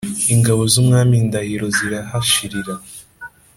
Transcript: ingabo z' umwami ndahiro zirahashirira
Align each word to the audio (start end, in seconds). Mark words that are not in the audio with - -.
ingabo 0.33 0.61
z' 0.71 0.79
umwami 0.81 1.15
ndahiro 1.27 1.67
zirahashirira 1.77 2.73